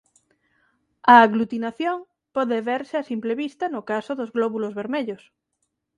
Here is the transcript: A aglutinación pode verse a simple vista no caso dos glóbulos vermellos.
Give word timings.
A 1.13 1.15
aglutinación 1.27 1.97
pode 2.35 2.57
verse 2.71 2.95
a 2.97 3.07
simple 3.11 3.33
vista 3.43 3.65
no 3.73 3.81
caso 3.91 4.11
dos 4.19 4.33
glóbulos 4.35 4.75
vermellos. 4.79 5.23